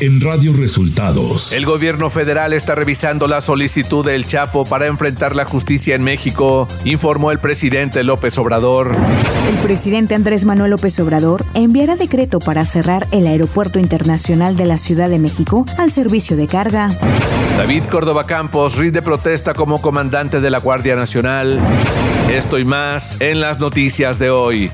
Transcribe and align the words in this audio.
en 0.00 0.20
Radio 0.20 0.54
Resultados. 0.54 1.52
El 1.52 1.66
gobierno 1.66 2.08
federal 2.08 2.54
está 2.54 2.74
revisando 2.74 3.28
la 3.28 3.42
solicitud 3.42 4.04
del 4.04 4.26
Chapo 4.26 4.64
para 4.64 4.86
enfrentar 4.86 5.36
la 5.36 5.44
justicia 5.44 5.94
en 5.94 6.02
México, 6.02 6.66
informó 6.84 7.32
el 7.32 7.38
presidente 7.38 8.02
López 8.02 8.38
Obrador. 8.38 8.96
El 9.48 9.56
presidente 9.58 10.14
Andrés 10.14 10.46
Manuel 10.46 10.70
López 10.70 10.98
Obrador 11.00 11.44
enviará 11.52 11.96
decreto 11.96 12.38
para 12.38 12.64
cerrar 12.64 13.06
el 13.12 13.26
aeropuerto 13.26 13.78
internacional 13.78 14.56
de 14.56 14.64
la 14.64 14.78
Ciudad 14.78 15.10
de 15.10 15.18
México 15.18 15.66
al 15.76 15.92
servicio 15.92 16.36
de 16.36 16.46
carga. 16.46 16.90
David 17.58 17.84
Córdoba 17.84 18.24
Campos 18.24 18.76
rinde 18.76 19.02
protesta 19.02 19.52
como 19.52 19.82
comandante 19.82 20.40
de 20.40 20.48
la 20.48 20.60
Guardia 20.60 20.96
Nacional. 20.96 21.60
Esto 22.32 22.58
y 22.58 22.64
más 22.64 23.20
en 23.20 23.40
las 23.40 23.60
noticias 23.60 24.18
de 24.18 24.30
hoy. 24.30 24.70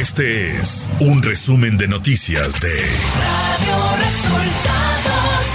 Este 0.00 0.56
es 0.56 0.88
un 1.00 1.22
resumen 1.22 1.76
de 1.76 1.86
noticias 1.86 2.58
de 2.58 2.70
Radio 2.70 3.96
Resultados. 4.02 5.46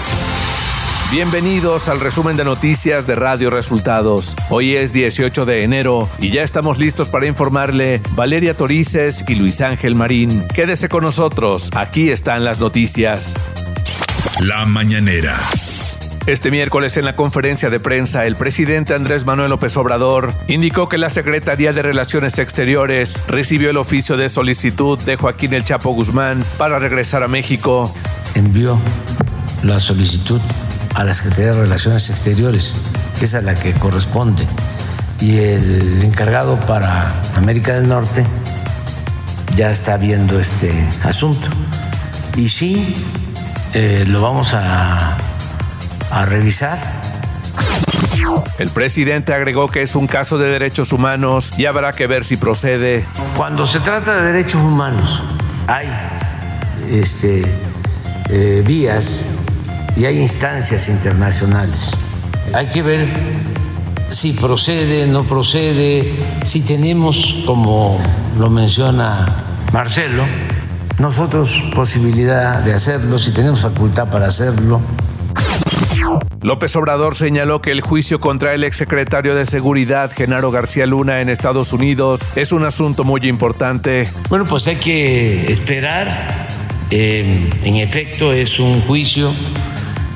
Bienvenidos 1.11 1.89
al 1.89 1.99
resumen 1.99 2.37
de 2.37 2.43
noticias 2.43 3.07
de 3.07 3.15
Radio 3.15 3.49
Resultados. 3.49 4.35
Hoy 4.51 4.75
es 4.75 4.93
18 4.93 5.47
de 5.47 5.63
enero 5.63 6.07
y 6.19 6.29
ya 6.29 6.43
estamos 6.43 6.77
listos 6.77 7.09
para 7.09 7.25
informarle 7.25 8.03
Valeria 8.11 8.55
Torices 8.55 9.25
y 9.27 9.33
Luis 9.33 9.61
Ángel 9.61 9.95
Marín. 9.95 10.47
Quédese 10.53 10.89
con 10.89 11.01
nosotros, 11.01 11.71
aquí 11.73 12.11
están 12.11 12.43
las 12.43 12.59
noticias. 12.59 13.33
La 14.41 14.67
mañanera. 14.67 15.39
Este 16.27 16.49
miércoles 16.49 16.97
en 16.97 17.05
la 17.05 17.15
conferencia 17.15 17.69
de 17.69 17.79
prensa, 17.79 18.25
el 18.25 18.35
presidente 18.35 18.95
Andrés 18.95 19.27
Manuel 19.27 19.51
López 19.51 19.77
Obrador 19.77 20.33
indicó 20.47 20.89
que 20.89 20.97
la 20.97 21.11
Secretaría 21.11 21.71
de 21.71 21.83
Relaciones 21.83 22.39
Exteriores 22.39 23.21
recibió 23.27 23.69
el 23.69 23.77
oficio 23.77 24.17
de 24.17 24.27
solicitud 24.29 24.97
de 24.97 25.17
Joaquín 25.17 25.53
El 25.53 25.65
Chapo 25.65 25.91
Guzmán 25.91 26.43
para 26.57 26.79
regresar 26.79 27.21
a 27.21 27.27
México. 27.27 27.93
Envió 28.33 28.79
la 29.61 29.79
solicitud 29.79 30.41
a 30.95 31.03
la 31.03 31.13
Secretaría 31.13 31.51
de 31.51 31.61
Relaciones 31.61 32.09
Exteriores, 32.09 32.75
que 33.19 33.25
es 33.25 33.35
a 33.35 33.41
la 33.41 33.53
que 33.53 33.73
corresponde, 33.73 34.47
y 35.21 35.37
el 35.37 36.01
encargado 36.01 36.59
para 36.61 37.21
América 37.35 37.73
del 37.73 37.87
Norte 37.87 38.25
ya 39.55 39.69
está 39.69 39.97
viendo 39.97 40.39
este 40.39 40.71
asunto. 41.03 41.49
Y 42.35 42.49
sí, 42.49 42.95
eh, 43.75 44.05
lo 44.07 44.23
vamos 44.23 44.55
a 44.55 45.17
a 46.11 46.25
revisar. 46.25 46.79
El 48.57 48.69
presidente 48.69 49.33
agregó 49.33 49.69
que 49.69 49.81
es 49.81 49.95
un 49.95 50.07
caso 50.07 50.37
de 50.37 50.49
derechos 50.49 50.93
humanos 50.93 51.53
y 51.57 51.65
habrá 51.65 51.93
que 51.93 52.07
ver 52.07 52.25
si 52.25 52.37
procede. 52.37 53.05
Cuando 53.35 53.67
se 53.67 53.79
trata 53.79 54.15
de 54.15 54.33
derechos 54.33 54.61
humanos, 54.61 55.21
hay 55.67 55.87
este, 56.89 57.43
eh, 58.29 58.63
vías 58.65 59.25
y 59.95 60.05
hay 60.05 60.19
instancias 60.19 60.89
internacionales. 60.89 61.91
Hay 62.53 62.69
que 62.69 62.81
ver 62.81 63.07
si 64.09 64.33
procede, 64.33 65.07
no 65.07 65.23
procede, 65.25 66.13
si 66.43 66.61
tenemos, 66.61 67.35
como 67.45 67.99
lo 68.39 68.49
menciona 68.49 69.43
Marcelo, 69.73 70.25
nosotros 70.99 71.63
posibilidad 71.73 72.61
de 72.61 72.73
hacerlo, 72.73 73.17
si 73.17 73.31
tenemos 73.31 73.61
facultad 73.61 74.09
para 74.09 74.27
hacerlo. 74.27 74.79
López 76.41 76.75
Obrador 76.75 77.15
señaló 77.15 77.61
que 77.61 77.71
el 77.71 77.81
juicio 77.81 78.19
contra 78.19 78.53
el 78.53 78.63
exsecretario 78.63 79.35
de 79.35 79.45
Seguridad, 79.45 80.11
Genaro 80.11 80.51
García 80.51 80.85
Luna, 80.85 81.21
en 81.21 81.29
Estados 81.29 81.73
Unidos 81.73 82.29
es 82.35 82.51
un 82.51 82.65
asunto 82.65 83.03
muy 83.03 83.21
importante. 83.27 84.09
Bueno, 84.29 84.45
pues 84.45 84.67
hay 84.67 84.77
que 84.77 85.51
esperar. 85.51 86.07
Eh, 86.91 87.49
en 87.63 87.75
efecto, 87.75 88.31
es 88.31 88.59
un 88.59 88.81
juicio 88.81 89.33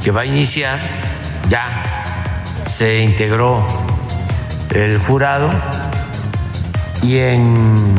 que 0.04 0.12
va 0.12 0.22
a 0.22 0.26
iniciar. 0.26 0.80
Ya 1.50 1.64
se 2.68 3.00
integró 3.02 3.66
el 4.74 5.00
jurado 5.00 5.50
y 7.02 7.18
en 7.18 7.96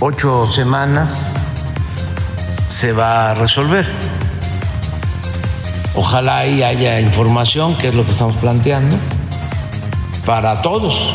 ocho 0.00 0.46
semanas 0.46 1.36
se 2.68 2.92
va 2.92 3.30
a 3.30 3.34
resolver. 3.34 3.86
Ojalá 5.94 6.38
ahí 6.38 6.62
haya 6.62 7.00
información, 7.00 7.76
que 7.76 7.88
es 7.88 7.94
lo 7.94 8.04
que 8.04 8.12
estamos 8.12 8.36
planteando, 8.36 8.96
para 10.24 10.62
todos. 10.62 11.14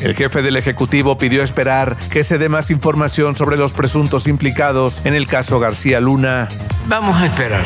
El 0.00 0.14
jefe 0.14 0.42
del 0.42 0.56
Ejecutivo 0.56 1.18
pidió 1.18 1.42
esperar 1.42 1.96
que 2.10 2.24
se 2.24 2.38
dé 2.38 2.48
más 2.48 2.70
información 2.70 3.36
sobre 3.36 3.56
los 3.56 3.72
presuntos 3.72 4.26
implicados 4.26 5.02
en 5.04 5.14
el 5.14 5.26
caso 5.26 5.60
García 5.60 6.00
Luna. 6.00 6.48
Vamos 6.88 7.20
a 7.20 7.26
esperar, 7.26 7.64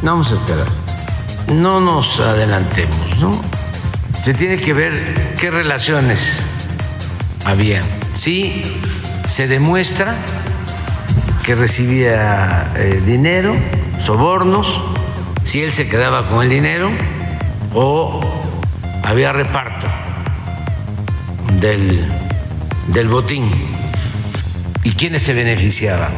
vamos 0.00 0.32
a 0.32 0.34
esperar. 0.34 0.66
No 1.48 1.80
nos 1.80 2.18
adelantemos, 2.18 3.18
¿no? 3.20 3.30
Se 4.20 4.32
tiene 4.32 4.58
que 4.58 4.72
ver 4.72 5.34
qué 5.38 5.50
relaciones 5.50 6.42
había. 7.44 7.82
Si 8.14 8.62
se 9.26 9.46
demuestra 9.46 10.14
que 11.44 11.54
recibía 11.54 12.72
eh, 12.76 13.02
dinero, 13.04 13.54
sobornos, 14.02 14.80
si 15.44 15.62
él 15.62 15.72
se 15.72 15.88
quedaba 15.88 16.26
con 16.28 16.42
el 16.42 16.48
dinero 16.48 16.90
o 17.74 18.20
había 19.04 19.32
reparto 19.32 19.86
del, 21.60 22.04
del 22.88 23.08
botín 23.08 23.50
y 24.82 24.92
quiénes 24.92 25.22
se 25.22 25.34
beneficiaban. 25.34 26.10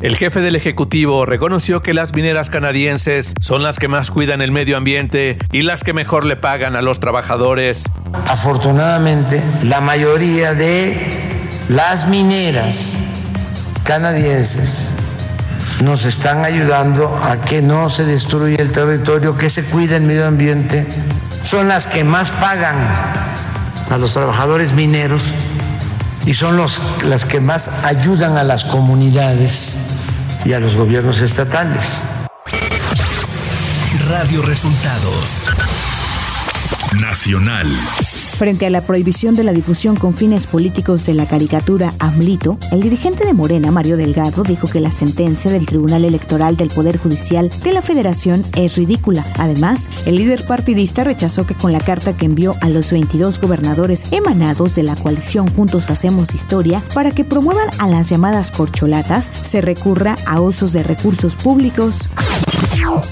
El 0.00 0.16
jefe 0.16 0.40
del 0.40 0.56
Ejecutivo 0.56 1.26
reconoció 1.26 1.82
que 1.82 1.94
las 1.94 2.14
mineras 2.14 2.50
canadienses 2.50 3.34
son 3.40 3.62
las 3.62 3.78
que 3.78 3.86
más 3.86 4.10
cuidan 4.10 4.40
el 4.40 4.50
medio 4.50 4.76
ambiente 4.76 5.38
y 5.52 5.62
las 5.62 5.84
que 5.84 5.92
mejor 5.92 6.24
le 6.24 6.36
pagan 6.36 6.74
a 6.74 6.82
los 6.82 6.98
trabajadores. 6.98 7.84
Afortunadamente, 8.26 9.42
la 9.62 9.80
mayoría 9.80 10.54
de 10.54 10.96
las 11.68 12.08
mineras 12.08 12.98
canadienses 13.84 14.92
nos 15.82 16.04
están 16.04 16.44
ayudando 16.44 17.16
a 17.16 17.40
que 17.40 17.62
no 17.62 17.88
se 17.88 18.04
destruya 18.04 18.56
el 18.58 18.72
territorio, 18.72 19.36
que 19.36 19.48
se 19.48 19.64
cuide 19.64 19.96
el 19.96 20.02
medio 20.02 20.26
ambiente. 20.26 20.86
Son 21.42 21.68
las 21.68 21.86
que 21.86 22.04
más 22.04 22.30
pagan 22.30 22.76
a 23.90 23.98
los 23.98 24.12
trabajadores 24.12 24.72
mineros 24.72 25.32
y 26.26 26.34
son 26.34 26.60
las 27.04 27.24
que 27.24 27.40
más 27.40 27.84
ayudan 27.84 28.36
a 28.36 28.44
las 28.44 28.64
comunidades 28.64 29.78
y 30.44 30.52
a 30.52 30.60
los 30.60 30.74
gobiernos 30.74 31.20
estatales. 31.20 32.02
Radio 34.08 34.42
Resultados 34.42 35.46
Nacional. 37.00 37.68
Frente 38.40 38.64
a 38.64 38.70
la 38.70 38.80
prohibición 38.80 39.34
de 39.34 39.44
la 39.44 39.52
difusión 39.52 39.96
con 39.96 40.14
fines 40.14 40.46
políticos 40.46 41.04
de 41.04 41.12
la 41.12 41.26
caricatura 41.26 41.92
Amlito, 41.98 42.56
el 42.72 42.80
dirigente 42.80 43.26
de 43.26 43.34
Morena, 43.34 43.70
Mario 43.70 43.98
Delgado, 43.98 44.44
dijo 44.44 44.66
que 44.66 44.80
la 44.80 44.90
sentencia 44.90 45.50
del 45.50 45.66
Tribunal 45.66 46.06
Electoral 46.06 46.56
del 46.56 46.68
Poder 46.70 46.96
Judicial 46.96 47.50
de 47.62 47.72
la 47.74 47.82
Federación 47.82 48.42
es 48.56 48.78
ridícula. 48.78 49.26
Además, 49.36 49.90
el 50.06 50.16
líder 50.16 50.46
partidista 50.46 51.04
rechazó 51.04 51.44
que 51.44 51.54
con 51.54 51.70
la 51.70 51.80
carta 51.80 52.16
que 52.16 52.24
envió 52.24 52.56
a 52.62 52.70
los 52.70 52.90
22 52.92 53.42
gobernadores 53.42 54.10
emanados 54.10 54.74
de 54.74 54.84
la 54.84 54.96
coalición 54.96 55.46
Juntos 55.50 55.90
Hacemos 55.90 56.32
Historia 56.32 56.82
para 56.94 57.10
que 57.10 57.26
promuevan 57.26 57.68
a 57.76 57.88
las 57.88 58.08
llamadas 58.08 58.50
corcholatas, 58.50 59.30
se 59.42 59.60
recurra 59.60 60.16
a 60.24 60.40
usos 60.40 60.72
de 60.72 60.82
recursos 60.82 61.36
públicos. 61.36 62.08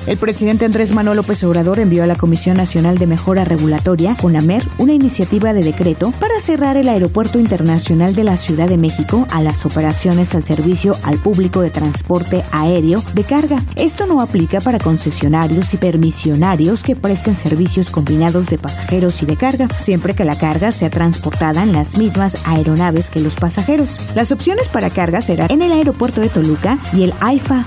El 0.06 0.16
presidente 0.16 0.64
Andrés 0.64 0.92
Manuel 0.92 1.16
López 1.16 1.42
Obrador 1.44 1.78
envió 1.78 2.02
a 2.02 2.06
la 2.06 2.16
Comisión 2.16 2.56
Nacional 2.56 2.98
de 2.98 3.06
Mejora 3.06 3.44
Regulatoria, 3.44 4.16
CONAMER, 4.20 4.64
una 4.78 4.92
iniciativa 4.92 5.52
de 5.52 5.62
decreto 5.62 6.12
para 6.18 6.40
cerrar 6.40 6.76
el 6.76 6.88
Aeropuerto 6.88 7.38
Internacional 7.38 8.14
de 8.14 8.24
la 8.24 8.36
Ciudad 8.36 8.68
de 8.68 8.76
México 8.76 9.26
a 9.30 9.42
las 9.42 9.66
operaciones 9.66 10.34
al 10.34 10.44
servicio 10.44 10.96
al 11.02 11.18
público 11.18 11.60
de 11.60 11.70
transporte 11.70 12.44
aéreo 12.52 13.02
de 13.14 13.24
carga. 13.24 13.62
Esto 13.76 14.06
no 14.06 14.20
aplica 14.20 14.60
para 14.60 14.78
concesionarios 14.78 15.74
y 15.74 15.76
permisionarios 15.76 16.82
que 16.82 16.96
presten 16.96 17.36
servicios 17.36 17.90
combinados 17.90 18.48
de 18.48 18.58
pasajeros 18.58 19.22
y 19.22 19.26
de 19.26 19.36
carga, 19.36 19.68
siempre 19.76 20.14
que 20.14 20.24
la 20.24 20.38
carga 20.38 20.72
sea 20.72 20.90
transportada 20.90 21.62
en 21.62 21.72
las 21.72 21.98
mismas 21.98 22.38
aeronaves 22.44 23.10
que 23.10 23.20
los 23.20 23.34
pasajeros. 23.34 23.98
Las 24.14 24.32
opciones 24.32 24.68
para 24.68 24.90
carga 24.90 25.20
serán 25.20 25.50
en 25.50 25.62
el 25.62 25.72
aeropuerto 25.72 26.20
de 26.20 26.28
Toluca 26.28 26.78
y 26.92 27.02
el 27.02 27.14
AIFA. 27.20 27.66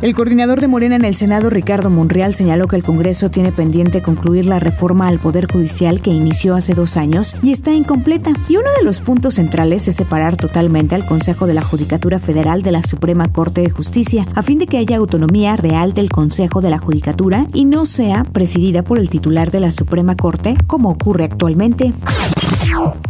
El 0.00 0.14
coordinador 0.14 0.60
de 0.60 0.68
Morena 0.78 0.94
en 0.94 1.04
el 1.04 1.16
Senado, 1.16 1.50
Ricardo 1.50 1.90
Monreal, 1.90 2.36
señaló 2.36 2.68
que 2.68 2.76
el 2.76 2.84
Congreso 2.84 3.32
tiene 3.32 3.50
pendiente 3.50 4.00
concluir 4.00 4.46
la 4.46 4.60
reforma 4.60 5.08
al 5.08 5.18
Poder 5.18 5.50
Judicial 5.50 6.00
que 6.00 6.12
inició 6.12 6.54
hace 6.54 6.72
dos 6.72 6.96
años 6.96 7.36
y 7.42 7.50
está 7.50 7.72
incompleta. 7.72 8.30
Y 8.48 8.58
uno 8.58 8.68
de 8.78 8.84
los 8.84 9.00
puntos 9.00 9.34
centrales 9.34 9.88
es 9.88 9.96
separar 9.96 10.36
totalmente 10.36 10.94
al 10.94 11.04
Consejo 11.04 11.48
de 11.48 11.54
la 11.54 11.64
Judicatura 11.64 12.20
Federal 12.20 12.62
de 12.62 12.70
la 12.70 12.84
Suprema 12.84 13.32
Corte 13.32 13.60
de 13.60 13.70
Justicia, 13.70 14.24
a 14.36 14.44
fin 14.44 14.60
de 14.60 14.68
que 14.68 14.78
haya 14.78 14.98
autonomía 14.98 15.56
real 15.56 15.94
del 15.94 16.10
Consejo 16.10 16.60
de 16.60 16.70
la 16.70 16.78
Judicatura 16.78 17.48
y 17.52 17.64
no 17.64 17.84
sea 17.84 18.22
presidida 18.22 18.84
por 18.84 18.98
el 18.98 19.10
titular 19.10 19.50
de 19.50 19.58
la 19.58 19.72
Suprema 19.72 20.14
Corte, 20.14 20.56
como 20.68 20.90
ocurre 20.90 21.24
actualmente. 21.24 21.92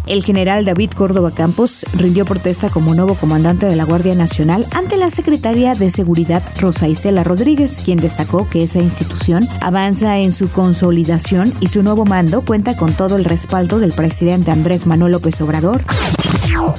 El 0.07 0.25
general 0.25 0.65
David 0.65 0.91
Córdoba 0.97 1.33
Campos 1.33 1.85
rindió 1.95 2.25
protesta 2.25 2.71
como 2.71 2.95
nuevo 2.95 3.15
comandante 3.15 3.67
de 3.67 3.77
la 3.77 3.85
Guardia 3.85 4.15
Nacional 4.15 4.67
ante 4.73 4.97
la 4.97 5.11
secretaria 5.11 5.75
de 5.75 5.91
Seguridad 5.91 6.43
Rosa 6.61 6.89
Isela 6.89 7.25
Rodríguez, 7.25 7.81
quien 7.85 7.99
destacó 7.99 8.49
que 8.49 8.63
esa 8.63 8.81
institución 8.81 9.47
avanza 9.61 10.19
en 10.19 10.33
su 10.33 10.51
consolidación 10.51 11.53
y 11.61 11.69
su 11.69 11.83
nuevo 11.83 12.05
mando 12.05 12.43
cuenta 12.43 12.77
con 12.77 12.95
todo 12.95 13.17
el 13.17 13.25
respaldo 13.25 13.79
del 13.79 13.93
presidente 13.93 14.51
Andrés 14.51 14.87
Manuel 14.87 15.13
López 15.13 15.41
Obrador. 15.41 15.83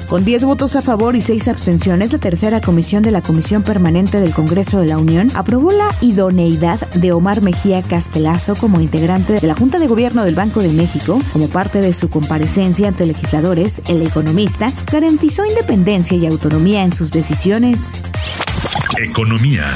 Con 0.08 0.24
10 0.24 0.44
votos 0.44 0.76
a 0.76 0.82
favor 0.82 1.16
y 1.16 1.20
6 1.20 1.48
abstenciones, 1.48 2.12
la 2.12 2.18
tercera 2.18 2.60
comisión 2.60 3.02
de 3.02 3.10
la 3.10 3.22
Comisión 3.22 3.62
Permanente 3.62 4.20
del 4.20 4.32
Congreso 4.32 4.80
de 4.80 4.86
la 4.86 4.98
Unión 4.98 5.30
aprobó 5.34 5.72
la 5.72 5.94
idoneidad 6.00 6.80
de 6.90 7.12
Omar 7.12 7.42
Mejía 7.42 7.82
Castelazo 7.82 8.54
como 8.54 8.80
integrante 8.80 9.34
de 9.34 9.46
la 9.46 9.54
Junta 9.54 9.78
de 9.78 9.86
Gobierno 9.86 10.24
del 10.24 10.34
Banco 10.34 10.60
de 10.60 10.70
México. 10.70 11.20
Como 11.32 11.48
parte 11.48 11.80
de 11.80 11.92
su 11.92 12.10
comparecencia 12.10 12.88
ante 12.88 13.06
legisladores, 13.06 13.82
el 13.88 14.02
economista 14.02 14.72
garantizó 14.90 15.44
independencia 15.44 16.16
y 16.16 16.26
autonomía 16.26 16.82
en 16.82 16.92
sus 16.92 17.10
decisiones. 17.10 17.94
Economía. 18.98 19.66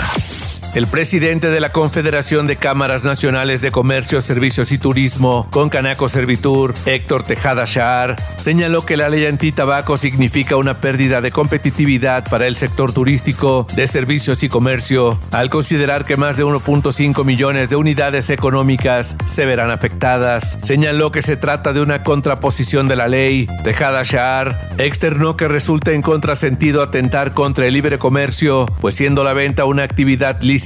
El 0.74 0.88
presidente 0.88 1.50
de 1.50 1.60
la 1.60 1.70
Confederación 1.70 2.48
de 2.48 2.56
Cámaras 2.56 3.04
Nacionales 3.04 3.60
de 3.60 3.70
Comercio, 3.70 4.20
Servicios 4.20 4.72
y 4.72 4.78
Turismo, 4.78 5.46
Concanaco 5.50 6.08
Servitur, 6.08 6.74
Héctor 6.84 7.22
Tejada 7.22 7.64
Shahar, 7.64 8.16
señaló 8.38 8.84
que 8.84 8.96
la 8.96 9.08
ley 9.08 9.24
anti-tabaco 9.24 9.96
significa 9.96 10.56
una 10.56 10.80
pérdida 10.80 11.20
de 11.20 11.30
competitividad 11.30 12.28
para 12.28 12.48
el 12.48 12.56
sector 12.56 12.92
turístico, 12.92 13.68
de 13.76 13.86
servicios 13.86 14.42
y 14.42 14.48
comercio, 14.48 15.16
al 15.30 15.48
considerar 15.48 16.06
que 16.06 16.16
más 16.16 16.36
de 16.36 16.44
1.5 16.44 17.24
millones 17.24 17.70
de 17.70 17.76
unidades 17.76 18.28
económicas 18.30 19.16
se 19.26 19.46
verán 19.46 19.70
afectadas. 19.70 20.58
Señaló 20.60 21.12
que 21.12 21.22
se 21.22 21.36
trata 21.36 21.72
de 21.72 21.82
una 21.82 22.02
contraposición 22.02 22.88
de 22.88 22.96
la 22.96 23.06
ley. 23.06 23.46
Tejada 23.62 24.02
Shahar 24.02 24.58
externó 24.78 25.36
que 25.36 25.46
resulta 25.46 25.92
en 25.92 26.02
contrasentido 26.02 26.82
atentar 26.82 27.32
contra 27.32 27.64
el 27.64 27.74
libre 27.74 27.98
comercio, 27.98 28.66
pues 28.80 28.96
siendo 28.96 29.22
la 29.22 29.34
venta 29.34 29.66
una 29.66 29.84
actividad 29.84 30.42
lícita, 30.42 30.63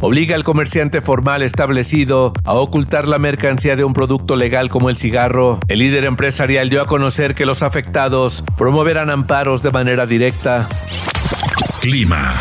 obliga 0.00 0.36
al 0.36 0.44
comerciante 0.44 1.00
formal 1.00 1.42
establecido 1.42 2.32
a 2.44 2.54
ocultar 2.54 3.08
la 3.08 3.18
mercancía 3.18 3.76
de 3.76 3.84
un 3.84 3.92
producto 3.92 4.36
legal 4.36 4.68
como 4.68 4.90
el 4.90 4.96
cigarro. 4.96 5.58
El 5.68 5.80
líder 5.80 6.04
empresarial 6.04 6.70
dio 6.70 6.82
a 6.82 6.86
conocer 6.86 7.34
que 7.34 7.46
los 7.46 7.62
afectados 7.62 8.44
promoverán 8.56 9.10
amparos 9.10 9.62
de 9.62 9.70
manera 9.70 10.06
directa. 10.06 10.68
Clima. 11.80 12.32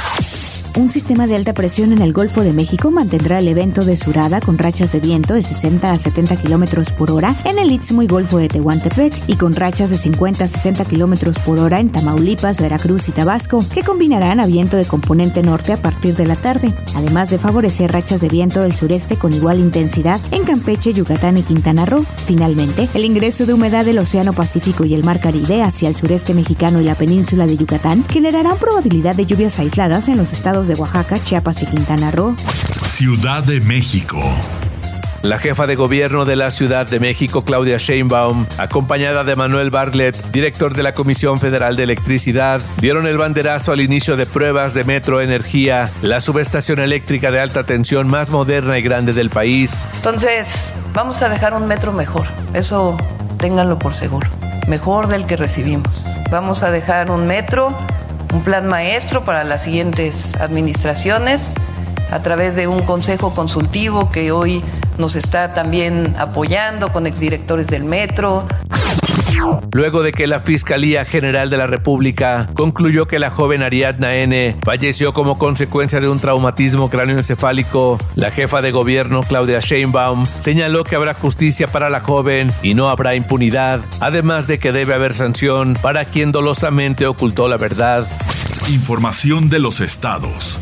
Un 0.77 0.89
sistema 0.89 1.27
de 1.27 1.35
alta 1.35 1.53
presión 1.53 1.91
en 1.91 2.01
el 2.01 2.13
Golfo 2.13 2.43
de 2.43 2.53
México 2.53 2.91
mantendrá 2.91 3.39
el 3.39 3.47
evento 3.49 3.83
de 3.83 3.97
Surada 3.97 4.39
con 4.39 4.57
rachas 4.57 4.93
de 4.93 5.01
viento 5.01 5.33
de 5.33 5.41
60 5.41 5.91
a 5.91 5.97
70 5.97 6.37
kilómetros 6.37 6.93
por 6.93 7.11
hora 7.11 7.35
en 7.43 7.59
el 7.59 7.73
Istmo 7.73 8.03
y 8.03 8.07
Golfo 8.07 8.37
de 8.37 8.47
Tehuantepec 8.47 9.13
y 9.27 9.35
con 9.35 9.53
rachas 9.53 9.89
de 9.89 9.97
50 9.97 10.45
a 10.45 10.47
60 10.47 10.85
kilómetros 10.85 11.39
por 11.39 11.59
hora 11.59 11.81
en 11.81 11.91
Tamaulipas, 11.91 12.61
Veracruz 12.61 13.09
y 13.09 13.11
Tabasco, 13.11 13.65
que 13.73 13.83
combinarán 13.83 14.39
a 14.39 14.45
viento 14.45 14.77
de 14.77 14.85
componente 14.85 15.43
norte 15.43 15.73
a 15.73 15.81
partir 15.81 16.15
de 16.15 16.25
la 16.25 16.37
tarde, 16.37 16.73
además 16.95 17.29
de 17.29 17.37
favorecer 17.37 17.91
rachas 17.91 18.21
de 18.21 18.29
viento 18.29 18.61
del 18.61 18.73
sureste 18.73 19.17
con 19.17 19.33
igual 19.33 19.59
intensidad 19.59 20.21
en 20.31 20.43
Campeche, 20.45 20.93
Yucatán 20.93 21.37
y 21.37 21.43
Quintana 21.43 21.85
Roo. 21.85 22.05
Finalmente, 22.25 22.87
el 22.93 23.03
ingreso 23.03 23.45
de 23.45 23.53
humedad 23.53 23.83
del 23.83 23.99
Océano 23.99 24.31
Pacífico 24.31 24.85
y 24.85 24.93
el 24.93 25.03
Mar 25.03 25.19
Caribe 25.19 25.63
hacia 25.63 25.89
el 25.89 25.95
sureste 25.95 26.33
mexicano 26.33 26.79
y 26.79 26.85
la 26.85 26.95
península 26.95 27.45
de 27.45 27.57
Yucatán 27.57 28.05
generarán 28.07 28.57
probabilidad 28.57 29.15
de 29.15 29.25
lluvias 29.25 29.59
aisladas 29.59 30.07
en 30.07 30.15
los 30.15 30.31
estados 30.31 30.60
de 30.67 30.75
Oaxaca, 30.75 31.17
Chiapas 31.21 31.63
y 31.63 31.65
Quintana 31.65 32.11
Roo. 32.11 32.35
Ciudad 32.87 33.43
de 33.43 33.61
México. 33.61 34.19
La 35.23 35.37
jefa 35.37 35.67
de 35.67 35.75
gobierno 35.75 36.25
de 36.25 36.35
la 36.35 36.49
Ciudad 36.49 36.87
de 36.87 36.99
México, 36.99 37.43
Claudia 37.43 37.77
Sheinbaum, 37.77 38.47
acompañada 38.57 39.23
de 39.23 39.35
Manuel 39.35 39.69
Bartlett, 39.69 40.31
director 40.31 40.73
de 40.73 40.81
la 40.81 40.93
Comisión 40.93 41.39
Federal 41.39 41.75
de 41.75 41.83
Electricidad, 41.83 42.59
dieron 42.77 43.05
el 43.05 43.19
banderazo 43.19 43.71
al 43.71 43.81
inicio 43.81 44.17
de 44.17 44.25
pruebas 44.25 44.73
de 44.73 44.83
Metro 44.83 45.21
Energía, 45.21 45.91
la 46.01 46.21
subestación 46.21 46.79
eléctrica 46.79 47.29
de 47.29 47.39
alta 47.39 47.63
tensión 47.65 48.07
más 48.07 48.31
moderna 48.31 48.79
y 48.79 48.81
grande 48.81 49.13
del 49.13 49.29
país. 49.29 49.85
Entonces, 49.97 50.69
vamos 50.91 51.21
a 51.21 51.29
dejar 51.29 51.53
un 51.53 51.67
metro 51.67 51.91
mejor. 51.91 52.25
Eso 52.55 52.97
ténganlo 53.37 53.77
por 53.77 53.93
seguro. 53.93 54.27
Mejor 54.67 55.07
del 55.07 55.27
que 55.27 55.37
recibimos. 55.37 56.05
Vamos 56.31 56.63
a 56.63 56.71
dejar 56.71 57.11
un 57.11 57.27
metro 57.27 57.77
un 58.33 58.43
plan 58.43 58.67
maestro 58.67 59.23
para 59.23 59.43
las 59.43 59.63
siguientes 59.63 60.35
administraciones 60.35 61.55
a 62.11 62.21
través 62.21 62.55
de 62.55 62.67
un 62.67 62.81
consejo 62.81 63.33
consultivo 63.33 64.09
que 64.11 64.31
hoy 64.31 64.63
nos 64.97 65.15
está 65.15 65.53
también 65.53 66.15
apoyando 66.17 66.91
con 66.91 67.07
exdirectores 67.07 67.67
del 67.67 67.83
metro. 67.83 68.45
Luego 69.73 70.03
de 70.03 70.11
que 70.11 70.27
la 70.27 70.39
Fiscalía 70.39 71.05
General 71.05 71.49
de 71.49 71.57
la 71.57 71.67
República 71.67 72.49
concluyó 72.53 73.07
que 73.07 73.19
la 73.19 73.29
joven 73.29 73.63
Ariadna 73.63 74.15
N. 74.15 74.57
falleció 74.63 75.13
como 75.13 75.37
consecuencia 75.37 75.99
de 75.99 76.09
un 76.09 76.19
traumatismo 76.19 76.89
cráneoencefálico, 76.89 77.97
la 78.15 78.31
jefa 78.31 78.61
de 78.61 78.71
gobierno 78.71 79.23
Claudia 79.23 79.59
Sheinbaum 79.59 80.25
señaló 80.37 80.83
que 80.83 80.95
habrá 80.95 81.13
justicia 81.13 81.67
para 81.67 81.89
la 81.89 82.01
joven 82.01 82.51
y 82.61 82.73
no 82.73 82.89
habrá 82.89 83.15
impunidad, 83.15 83.81
además 83.99 84.47
de 84.47 84.59
que 84.59 84.71
debe 84.71 84.93
haber 84.93 85.13
sanción 85.13 85.77
para 85.81 86.05
quien 86.05 86.31
dolosamente 86.31 87.07
ocultó 87.07 87.47
la 87.47 87.57
verdad. 87.57 88.07
Información 88.69 89.49
de 89.49 89.59
los 89.59 89.81
estados. 89.81 90.59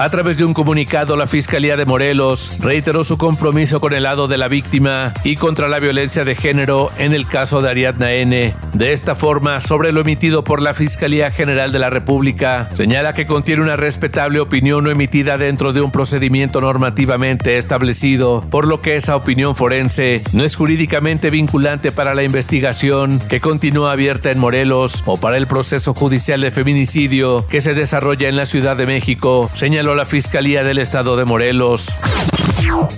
A 0.00 0.08
través 0.08 0.38
de 0.38 0.46
un 0.46 0.54
comunicado, 0.54 1.14
la 1.14 1.26
Fiscalía 1.26 1.76
de 1.76 1.84
Morelos 1.84 2.54
reiteró 2.60 3.04
su 3.04 3.18
compromiso 3.18 3.80
con 3.80 3.92
el 3.92 4.04
lado 4.04 4.28
de 4.28 4.38
la 4.38 4.48
víctima 4.48 5.12
y 5.24 5.36
contra 5.36 5.68
la 5.68 5.78
violencia 5.78 6.24
de 6.24 6.34
género 6.34 6.90
en 6.96 7.12
el 7.12 7.26
caso 7.26 7.60
de 7.60 7.68
Ariadna 7.68 8.10
N. 8.14 8.54
De 8.72 8.92
esta 8.94 9.14
forma, 9.14 9.60
sobre 9.60 9.92
lo 9.92 10.00
emitido 10.00 10.42
por 10.42 10.62
la 10.62 10.72
Fiscalía 10.72 11.30
General 11.30 11.70
de 11.70 11.80
la 11.80 11.90
República, 11.90 12.70
señala 12.72 13.12
que 13.12 13.26
contiene 13.26 13.60
una 13.60 13.76
respetable 13.76 14.40
opinión 14.40 14.84
no 14.84 14.90
emitida 14.90 15.36
dentro 15.36 15.74
de 15.74 15.82
un 15.82 15.90
procedimiento 15.90 16.62
normativamente 16.62 17.58
establecido, 17.58 18.42
por 18.50 18.66
lo 18.66 18.80
que 18.80 18.96
esa 18.96 19.16
opinión 19.16 19.54
forense 19.54 20.22
no 20.32 20.44
es 20.44 20.56
jurídicamente 20.56 21.28
vinculante 21.28 21.92
para 21.92 22.14
la 22.14 22.22
investigación 22.22 23.20
que 23.28 23.42
continúa 23.42 23.92
abierta 23.92 24.30
en 24.30 24.38
Morelos 24.38 25.02
o 25.04 25.18
para 25.18 25.36
el 25.36 25.46
proceso 25.46 25.92
judicial 25.92 26.40
de 26.40 26.50
feminicidio 26.50 27.46
que 27.48 27.60
se 27.60 27.74
desarrolla 27.74 28.30
en 28.30 28.36
la 28.36 28.46
Ciudad 28.46 28.78
de 28.78 28.86
México, 28.86 29.50
señaló 29.52 29.89
la 29.94 30.04
Fiscalía 30.04 30.62
del 30.64 30.78
Estado 30.78 31.16
de 31.16 31.24
Morelos. 31.24 31.96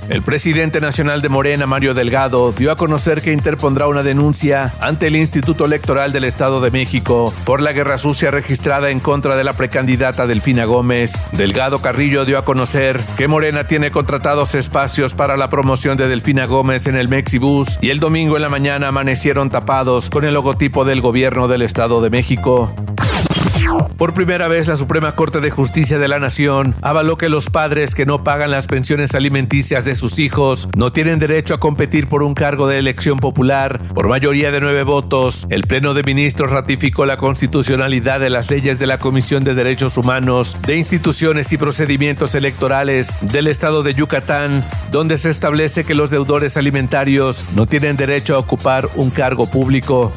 El 0.08 0.22
presidente 0.22 0.80
nacional 0.80 1.22
de 1.22 1.28
Morena, 1.28 1.66
Mario 1.66 1.94
Delgado, 1.94 2.52
dio 2.52 2.70
a 2.70 2.76
conocer 2.76 3.22
que 3.22 3.32
interpondrá 3.32 3.86
una 3.86 4.02
denuncia 4.02 4.74
ante 4.80 5.06
el 5.06 5.16
Instituto 5.16 5.64
Electoral 5.64 6.12
del 6.12 6.24
Estado 6.24 6.60
de 6.60 6.70
México 6.70 7.32
por 7.44 7.62
la 7.62 7.72
guerra 7.72 7.98
sucia 7.98 8.30
registrada 8.30 8.90
en 8.90 9.00
contra 9.00 9.36
de 9.36 9.44
la 9.44 9.54
precandidata 9.54 10.26
Delfina 10.26 10.64
Gómez. 10.64 11.24
Delgado 11.32 11.80
Carrillo 11.80 12.24
dio 12.24 12.38
a 12.38 12.44
conocer 12.44 13.00
que 13.16 13.28
Morena 13.28 13.66
tiene 13.66 13.90
contratados 13.90 14.54
espacios 14.54 15.14
para 15.14 15.36
la 15.36 15.48
promoción 15.48 15.96
de 15.96 16.08
Delfina 16.08 16.46
Gómez 16.46 16.86
en 16.86 16.96
el 16.96 17.08
Mexibus 17.08 17.78
y 17.80 17.90
el 17.90 18.00
domingo 18.00 18.36
en 18.36 18.42
la 18.42 18.48
mañana 18.48 18.88
amanecieron 18.88 19.50
tapados 19.50 20.10
con 20.10 20.24
el 20.24 20.34
logotipo 20.34 20.84
del 20.84 21.00
gobierno 21.00 21.48
del 21.48 21.62
Estado 21.62 22.00
de 22.00 22.10
México. 22.10 22.74
Por 23.96 24.14
primera 24.14 24.48
vez, 24.48 24.68
la 24.68 24.76
Suprema 24.76 25.14
Corte 25.14 25.40
de 25.40 25.50
Justicia 25.50 25.98
de 25.98 26.08
la 26.08 26.18
Nación 26.18 26.74
avaló 26.82 27.16
que 27.16 27.28
los 27.28 27.50
padres 27.50 27.94
que 27.94 28.06
no 28.06 28.24
pagan 28.24 28.50
las 28.50 28.66
pensiones 28.66 29.14
alimenticias 29.14 29.84
de 29.84 29.94
sus 29.94 30.18
hijos 30.18 30.68
no 30.76 30.92
tienen 30.92 31.18
derecho 31.18 31.54
a 31.54 31.60
competir 31.60 32.08
por 32.08 32.22
un 32.22 32.34
cargo 32.34 32.66
de 32.66 32.78
elección 32.78 33.18
popular. 33.18 33.80
Por 33.94 34.08
mayoría 34.08 34.50
de 34.50 34.60
nueve 34.60 34.82
votos, 34.82 35.46
el 35.50 35.62
Pleno 35.62 35.94
de 35.94 36.02
Ministros 36.02 36.50
ratificó 36.50 37.06
la 37.06 37.16
constitucionalidad 37.16 38.20
de 38.20 38.30
las 38.30 38.50
leyes 38.50 38.78
de 38.78 38.86
la 38.86 38.98
Comisión 38.98 39.44
de 39.44 39.54
Derechos 39.54 39.96
Humanos, 39.96 40.56
de 40.66 40.76
Instituciones 40.76 41.52
y 41.52 41.56
Procedimientos 41.56 42.34
Electorales 42.34 43.16
del 43.20 43.46
Estado 43.46 43.82
de 43.82 43.94
Yucatán, 43.94 44.64
donde 44.90 45.18
se 45.18 45.30
establece 45.30 45.84
que 45.84 45.94
los 45.94 46.10
deudores 46.10 46.56
alimentarios 46.56 47.44
no 47.54 47.66
tienen 47.66 47.96
derecho 47.96 48.34
a 48.34 48.38
ocupar 48.38 48.88
un 48.96 49.10
cargo 49.10 49.46
público. 49.46 50.12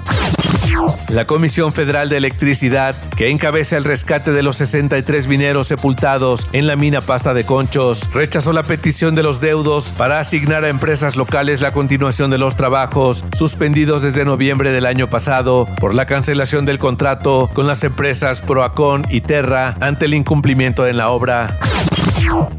La 1.10 1.26
Comisión 1.26 1.72
Federal 1.72 2.10
de 2.10 2.18
Electricidad, 2.18 2.96
que 3.16 3.30
encabeza 3.30 3.78
el 3.78 3.84
rescate 3.84 4.32
de 4.32 4.44
los 4.44 4.58
63 4.58 5.28
mineros 5.28 5.68
sepultados 5.68 6.48
en 6.52 6.68
la 6.68 6.76
mina 6.76 7.02
Pasta 7.02 7.34
de 7.34 7.46
Conchos, 7.46 8.10
rechazó 8.14 8.54
la 8.54 8.64
petición 8.64 9.16
de 9.16 9.24
los 9.24 9.40
deudos 9.40 9.94
para 9.98 10.20
asignar 10.20 10.64
a 10.64 10.70
empresas 10.70 11.16
locales 11.16 11.62
la 11.62 11.72
continuación 11.72 12.32
de 12.32 12.38
los 12.38 12.56
trabajos 12.56 13.24
suspendidos 13.38 14.04
desde 14.04 14.26
noviembre 14.26 14.72
del 14.72 14.86
año 14.86 15.08
pasado 15.08 15.68
por 15.80 15.94
la 15.94 16.06
cancelación 16.06 16.66
del 16.66 16.80
contrato 16.80 17.50
con 17.54 17.68
las 17.68 17.84
empresas 17.84 18.42
Proacon 18.42 19.06
y 19.10 19.22
Terra 19.22 19.76
ante 19.80 20.06
el 20.06 20.14
incumplimiento 20.14 20.88
en 20.88 20.98
la 20.98 21.10
obra. 21.10 21.58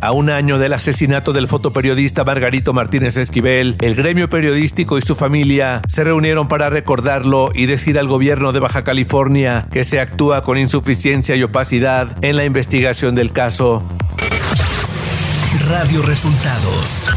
A 0.01 0.13
un 0.13 0.31
año 0.31 0.59
del 0.59 0.73
asesinato 0.73 1.33
del 1.33 1.49
fotoperiodista 1.49 2.25
Margarito 2.25 2.73
Martínez 2.73 3.17
Esquivel, 3.17 3.77
el 3.81 3.95
gremio 3.95 4.29
periodístico 4.29 4.99
y 4.99 5.03
su 5.03 5.15
familia 5.15 5.83
se 5.89 6.05
reunieron 6.05 6.49
para 6.49 6.71
recordarlo 6.71 7.51
y 7.55 7.67
decir 7.67 7.99
al 7.99 8.09
gobierno 8.09 8.53
de 8.53 8.61
Baja 8.61 8.85
California 8.85 9.67
que 9.71 9.85
se 9.85 10.01
actúa 10.01 10.43
con 10.43 10.59
insuficiencia 10.59 11.37
y 11.37 11.43
opacidad 11.43 12.17
en 12.23 12.37
la 12.37 12.45
investigación 12.45 13.15
del 13.15 13.33
caso. 13.33 13.83
Radio 15.69 16.03
Resultados 16.03 17.09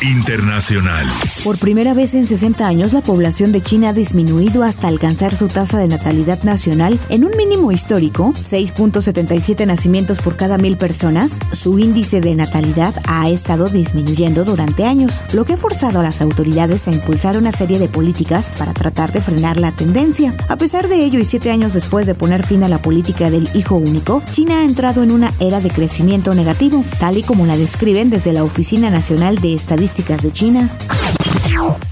Internacional. 0.00 1.04
Por 1.42 1.58
primera 1.58 1.92
vez 1.92 2.14
en 2.14 2.24
60 2.24 2.66
años, 2.66 2.92
la 2.92 3.00
población 3.00 3.50
de 3.50 3.60
China 3.60 3.88
ha 3.88 3.92
disminuido 3.92 4.62
hasta 4.62 4.86
alcanzar 4.86 5.34
su 5.34 5.48
tasa 5.48 5.78
de 5.78 5.88
natalidad 5.88 6.42
nacional 6.44 7.00
en 7.08 7.24
un 7.24 7.36
mínimo 7.36 7.72
histórico, 7.72 8.32
6.77 8.34 9.66
nacimientos 9.66 10.20
por 10.20 10.36
cada 10.36 10.56
mil 10.56 10.76
personas. 10.76 11.40
Su 11.52 11.78
índice 11.80 12.20
de 12.20 12.36
natalidad 12.36 12.94
ha 13.08 13.28
estado 13.28 13.66
disminuyendo 13.66 14.44
durante 14.44 14.84
años, 14.84 15.22
lo 15.32 15.44
que 15.44 15.54
ha 15.54 15.56
forzado 15.56 15.98
a 15.98 16.04
las 16.04 16.20
autoridades 16.20 16.86
a 16.86 16.92
impulsar 16.92 17.36
una 17.36 17.50
serie 17.50 17.80
de 17.80 17.88
políticas 17.88 18.52
para 18.56 18.74
tratar 18.74 19.10
de 19.12 19.20
frenar 19.20 19.56
la 19.56 19.72
tendencia. 19.72 20.32
A 20.48 20.56
pesar 20.56 20.88
de 20.88 21.04
ello, 21.04 21.18
y 21.18 21.24
siete 21.24 21.50
años 21.50 21.72
después 21.72 22.06
de 22.06 22.14
poner 22.14 22.46
fin 22.46 22.62
a 22.62 22.68
la 22.68 22.78
política 22.78 23.30
del 23.30 23.48
hijo 23.54 23.74
único, 23.74 24.22
China 24.30 24.58
ha 24.58 24.64
entrado 24.64 25.02
en 25.02 25.10
una 25.10 25.32
era 25.40 25.60
de 25.60 25.70
crecimiento 25.70 26.34
negativo, 26.34 26.84
tal 27.00 27.18
y 27.18 27.22
como 27.24 27.46
la 27.46 27.56
describen 27.56 28.10
desde 28.10 28.32
la 28.32 28.44
Oficina 28.44 28.90
Nacional 28.90 29.40
de 29.40 29.54
De 29.96 30.30
China. 30.30 30.68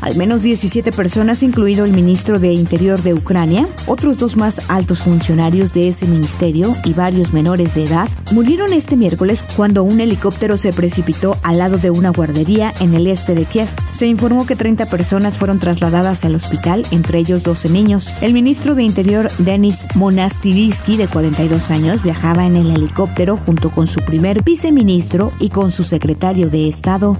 Al 0.00 0.16
menos 0.16 0.42
17 0.42 0.92
personas, 0.92 1.42
incluido 1.42 1.84
el 1.84 1.92
ministro 1.92 2.38
de 2.38 2.52
Interior 2.52 3.02
de 3.02 3.14
Ucrania, 3.14 3.66
otros 3.86 4.18
dos 4.18 4.36
más 4.36 4.62
altos 4.68 5.00
funcionarios 5.00 5.72
de 5.72 5.88
ese 5.88 6.06
ministerio 6.06 6.76
y 6.84 6.92
varios 6.92 7.32
menores 7.32 7.74
de 7.74 7.84
edad, 7.84 8.08
murieron 8.32 8.72
este 8.72 8.96
miércoles 8.96 9.44
cuando 9.56 9.82
un 9.82 10.00
helicóptero 10.00 10.56
se 10.56 10.72
precipitó 10.72 11.36
al 11.42 11.58
lado 11.58 11.78
de 11.78 11.90
una 11.90 12.10
guardería 12.10 12.72
en 12.80 12.94
el 12.94 13.06
este 13.06 13.34
de 13.34 13.44
Kiev. 13.44 13.68
Se 13.92 14.06
informó 14.06 14.46
que 14.46 14.56
30 14.56 14.86
personas 14.86 15.36
fueron 15.36 15.58
trasladadas 15.58 16.24
al 16.24 16.34
hospital, 16.34 16.86
entre 16.90 17.18
ellos 17.18 17.42
12 17.42 17.70
niños. 17.70 18.14
El 18.20 18.32
ministro 18.32 18.74
de 18.74 18.82
Interior, 18.82 19.30
Denis 19.38 19.86
Monastirisky, 19.94 20.96
de 20.96 21.08
42 21.08 21.70
años, 21.70 22.02
viajaba 22.02 22.46
en 22.46 22.56
el 22.56 22.70
helicóptero 22.70 23.38
junto 23.44 23.70
con 23.70 23.86
su 23.86 24.00
primer 24.00 24.42
viceministro 24.42 25.32
y 25.40 25.50
con 25.50 25.72
su 25.72 25.84
secretario 25.84 26.50
de 26.50 26.68
Estado. 26.68 27.18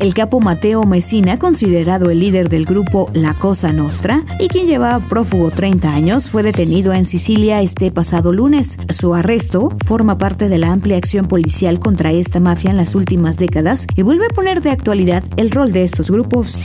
El 0.00 0.14
capo 0.14 0.40
Mateo 0.40 0.84
Messina, 0.84 1.38
considerado 1.38 2.08
el 2.08 2.20
líder 2.20 2.48
del 2.48 2.64
grupo 2.64 3.10
La 3.12 3.34
Cosa 3.34 3.70
Nostra 3.70 4.24
y 4.38 4.48
quien 4.48 4.66
llevaba 4.66 5.06
prófugo 5.06 5.50
30 5.50 5.92
años, 5.92 6.30
fue 6.30 6.42
detenido 6.42 6.94
en 6.94 7.04
Sicilia 7.04 7.60
este 7.60 7.92
pasado 7.92 8.32
lunes. 8.32 8.78
Su 8.88 9.12
arresto 9.12 9.76
forma 9.84 10.16
parte 10.16 10.48
de 10.48 10.56
la 10.56 10.72
amplia 10.72 10.96
acción 10.96 11.28
policial 11.28 11.80
contra 11.80 12.12
esta 12.12 12.40
mafia 12.40 12.70
en 12.70 12.78
las 12.78 12.94
últimas 12.94 13.36
décadas 13.36 13.86
y 13.94 14.00
vuelve 14.00 14.24
a 14.24 14.34
poner 14.34 14.62
de 14.62 14.70
actualidad 14.70 15.22
el 15.36 15.50
rol 15.50 15.70
de 15.70 15.84
estos 15.84 16.10
grupos. 16.10 16.58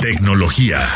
Tecnología. 0.00 0.86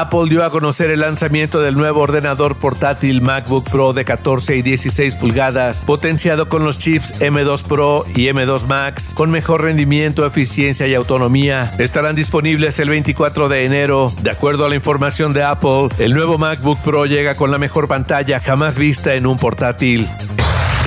Apple 0.00 0.30
dio 0.30 0.42
a 0.42 0.50
conocer 0.50 0.90
el 0.90 1.00
lanzamiento 1.00 1.60
del 1.60 1.76
nuevo 1.76 2.00
ordenador 2.00 2.56
portátil 2.56 3.20
MacBook 3.20 3.68
Pro 3.68 3.92
de 3.92 4.06
14 4.06 4.56
y 4.56 4.62
16 4.62 5.16
pulgadas, 5.16 5.84
potenciado 5.84 6.48
con 6.48 6.64
los 6.64 6.78
chips 6.78 7.20
M2 7.20 7.62
Pro 7.64 8.06
y 8.14 8.28
M2 8.28 8.64
Max, 8.66 9.12
con 9.14 9.30
mejor 9.30 9.60
rendimiento, 9.60 10.24
eficiencia 10.24 10.86
y 10.86 10.94
autonomía. 10.94 11.74
Estarán 11.76 12.16
disponibles 12.16 12.80
el 12.80 12.88
24 12.88 13.50
de 13.50 13.66
enero. 13.66 14.10
De 14.22 14.30
acuerdo 14.30 14.64
a 14.64 14.70
la 14.70 14.76
información 14.76 15.34
de 15.34 15.42
Apple, 15.42 15.88
el 15.98 16.14
nuevo 16.14 16.38
MacBook 16.38 16.78
Pro 16.80 17.04
llega 17.04 17.34
con 17.34 17.50
la 17.50 17.58
mejor 17.58 17.86
pantalla 17.86 18.40
jamás 18.40 18.78
vista 18.78 19.12
en 19.12 19.26
un 19.26 19.36
portátil. 19.36 20.08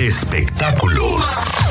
Espectáculos. 0.00 1.65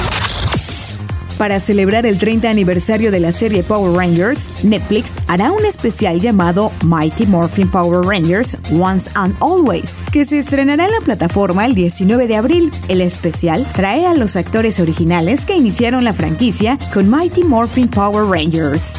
Para 1.38 1.60
celebrar 1.60 2.06
el 2.06 2.18
30 2.18 2.50
aniversario 2.50 3.12
de 3.12 3.20
la 3.20 3.32
serie 3.34 3.62
Power 3.62 3.94
Rangers, 3.94 4.64
Netflix 4.64 5.18
hará 5.28 5.52
un 5.52 5.66
especial 5.66 6.22
llamado 6.22 6.72
Mighty 6.84 7.26
Morphin 7.26 7.70
Power 7.70 8.06
Rangers 8.06 8.58
Once 8.72 9.10
and 9.16 9.36
Always, 9.42 10.02
que 10.14 10.24
se 10.24 10.40
estrenará 10.40 10.86
en 10.86 10.92
la 10.92 11.02
plataforma 11.02 11.66
el 11.66 11.76
19 11.76 12.28
de 12.28 12.38
abril. 12.38 12.72
El 12.88 13.02
especial 13.02 13.68
trae 13.74 14.06
a 14.06 14.14
los 14.14 14.38
actores 14.38 14.80
originales 14.80 15.46
que 15.46 15.58
iniciaron 15.58 16.06
la 16.06 16.14
franquicia 16.14 16.80
con 16.94 17.10
Mighty 17.10 17.44
Morphin 17.44 17.90
Power 17.90 18.26
Rangers. 18.26 18.98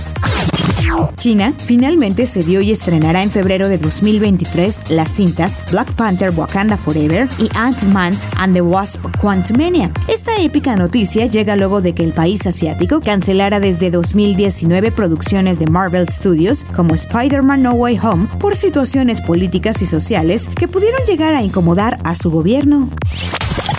China 1.16 1.52
finalmente 1.56 2.26
se 2.26 2.42
dio 2.42 2.60
y 2.60 2.70
estrenará 2.70 3.22
en 3.22 3.30
febrero 3.30 3.68
de 3.68 3.78
2023 3.78 4.90
las 4.90 5.10
cintas 5.10 5.58
Black 5.70 5.90
Panther 5.92 6.30
Wakanda 6.30 6.76
Forever 6.76 7.28
y 7.38 7.48
Ant-Man 7.54 8.16
and 8.36 8.54
the 8.54 8.60
Wasp 8.60 9.04
Quantumania. 9.20 9.90
Esta 10.08 10.40
épica 10.40 10.76
noticia 10.76 11.26
llega 11.26 11.56
luego 11.56 11.80
de 11.80 11.94
que 11.94 12.04
el 12.04 12.12
país 12.12 12.46
asiático 12.46 13.00
cancelara 13.00 13.60
desde 13.60 13.90
2019 13.90 14.92
producciones 14.92 15.58
de 15.58 15.66
Marvel 15.66 16.08
Studios 16.08 16.64
como 16.76 16.94
Spider-Man 16.94 17.62
No 17.62 17.72
Way 17.72 17.98
Home 18.02 18.28
por 18.38 18.56
situaciones 18.56 19.20
políticas 19.20 19.82
y 19.82 19.86
sociales 19.86 20.48
que 20.48 20.68
pudieron 20.68 21.00
llegar 21.06 21.34
a 21.34 21.42
incomodar 21.42 21.98
a 22.04 22.14
su 22.14 22.30
gobierno. 22.30 22.88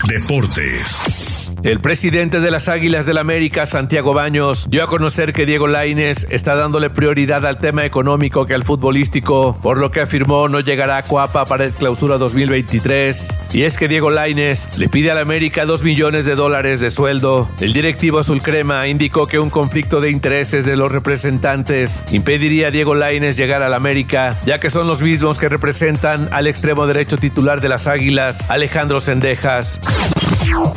Deportes. 0.07 1.36
El 1.67 1.81
presidente 1.81 2.39
de 2.39 2.49
las 2.49 2.69
Águilas 2.69 3.05
del 3.05 3.17
América, 3.17 3.65
Santiago 3.65 4.13
Baños, 4.13 4.67
dio 4.69 4.85
a 4.85 4.87
conocer 4.87 5.33
que 5.33 5.45
Diego 5.45 5.67
Laines 5.67 6.25
está 6.29 6.55
dándole 6.55 6.89
prioridad 6.89 7.45
al 7.45 7.57
tema 7.57 7.83
económico 7.83 8.45
que 8.45 8.53
al 8.53 8.63
futbolístico, 8.63 9.59
por 9.61 9.77
lo 9.77 9.91
que 9.91 9.99
afirmó 9.99 10.47
no 10.47 10.61
llegará 10.61 10.95
a 10.95 11.03
Coapa 11.03 11.43
para 11.43 11.65
el 11.65 11.73
clausura 11.73 12.17
2023. 12.17 13.33
Y 13.51 13.63
es 13.63 13.77
que 13.77 13.89
Diego 13.89 14.09
Laines 14.09 14.69
le 14.77 14.87
pide 14.87 15.11
al 15.11 15.17
América 15.17 15.65
2 15.65 15.83
millones 15.83 16.23
de 16.23 16.35
dólares 16.35 16.79
de 16.79 16.89
sueldo. 16.89 17.49
El 17.59 17.73
directivo 17.73 18.19
azul 18.19 18.41
crema 18.41 18.87
indicó 18.87 19.27
que 19.27 19.37
un 19.37 19.49
conflicto 19.49 19.99
de 19.99 20.09
intereses 20.09 20.65
de 20.65 20.77
los 20.77 20.89
representantes 20.89 22.01
impediría 22.13 22.67
a 22.67 22.71
Diego 22.71 22.95
Laines 22.95 23.35
llegar 23.35 23.61
al 23.61 23.73
América, 23.73 24.37
ya 24.45 24.61
que 24.61 24.69
son 24.69 24.87
los 24.87 25.01
mismos 25.01 25.37
que 25.37 25.49
representan 25.49 26.29
al 26.31 26.47
extremo 26.47 26.87
derecho 26.87 27.17
titular 27.17 27.59
de 27.59 27.67
las 27.67 27.87
Águilas, 27.87 28.45
Alejandro 28.47 29.01
Sendejas. 29.01 29.81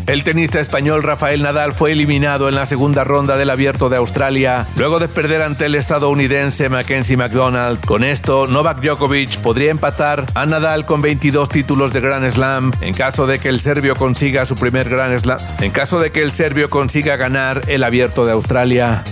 El 0.06 0.25
tenista 0.25 0.60
español 0.60 1.02
Rafael 1.02 1.42
Nadal 1.42 1.72
fue 1.72 1.92
eliminado 1.92 2.49
en 2.49 2.54
la 2.54 2.66
segunda 2.66 3.04
ronda 3.04 3.37
del 3.37 3.50
Abierto 3.50 3.88
de 3.88 3.96
Australia, 3.96 4.66
luego 4.76 4.99
de 4.99 5.08
perder 5.08 5.42
ante 5.42 5.66
el 5.66 5.75
estadounidense 5.75 6.68
Mackenzie 6.68 7.16
McDonald. 7.16 7.84
Con 7.84 8.04
esto, 8.04 8.46
Novak 8.46 8.80
Djokovic 8.80 9.38
podría 9.38 9.70
empatar 9.70 10.26
a 10.34 10.46
Nadal 10.46 10.87
con 10.87 11.00
22 11.00 11.49
títulos 11.49 11.92
de 11.92 12.00
Grand 12.00 12.28
Slam 12.28 12.72
en 12.80 12.94
caso 12.94 13.26
de 13.26 13.38
que 13.38 13.49
el 13.49 13.60
serbio 13.60 13.94
consiga 13.96 14.46
su 14.46 14.56
primer 14.56 14.88
Grand 14.88 15.18
Slam, 15.18 15.38
en 15.60 15.70
caso 15.70 16.00
de 16.00 16.10
que 16.10 16.22
el 16.22 16.32
serbio 16.32 16.70
consiga 16.70 17.16
ganar 17.16 17.62
el 17.68 17.84
Abierto 17.84 18.26
de 18.26 18.32
Australia. 18.32 19.04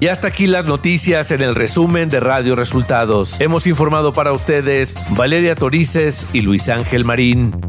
Y 0.00 0.08
hasta 0.08 0.28
aquí 0.28 0.46
las 0.46 0.66
noticias 0.66 1.30
en 1.30 1.42
el 1.42 1.54
resumen 1.54 2.08
de 2.08 2.20
Radio 2.20 2.56
Resultados. 2.56 3.40
Hemos 3.40 3.66
informado 3.66 4.12
para 4.12 4.32
ustedes 4.32 4.96
Valeria 5.10 5.54
Torices 5.54 6.26
y 6.32 6.42
Luis 6.42 6.68
Ángel 6.68 7.04
Marín. 7.04 7.67